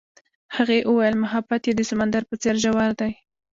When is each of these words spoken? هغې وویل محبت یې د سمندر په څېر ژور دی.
هغې 0.55 0.79
وویل 0.89 1.15
محبت 1.23 1.61
یې 1.67 1.73
د 1.75 1.81
سمندر 1.89 2.23
په 2.29 2.35
څېر 2.41 2.55
ژور 2.63 2.91
دی. 3.01 3.11